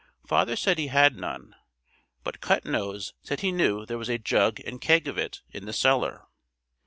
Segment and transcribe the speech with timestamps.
[0.25, 1.53] Father said he had none,
[2.23, 5.67] but Cut Nose said he knew there was a jug and keg of it in
[5.67, 6.23] the cellar.